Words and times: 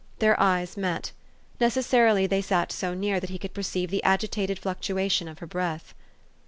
Their 0.17 0.39
eyes 0.39 0.77
met. 0.77 1.11
Necessarily 1.59 2.25
they 2.25 2.41
sat 2.41 2.71
so 2.71 2.95
near, 2.95 3.19
that 3.19 3.29
he 3.29 3.37
could 3.37 3.53
perceive 3.53 3.91
the 3.91 4.03
agitated 4.03 4.57
fluctuation 4.57 5.27
of 5.27 5.37
her 5.37 5.45
breath. 5.45 5.93